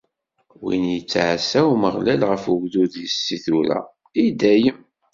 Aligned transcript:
Win 0.63 0.83
i 0.87 0.91
yettɛassa 0.93 1.59
Umeɣlal 1.71 2.21
ɣef 2.31 2.43
ugdud-is, 2.53 3.15
si 3.25 3.37
tura, 3.43 3.79
i 4.23 4.25
dayem. 4.39 4.79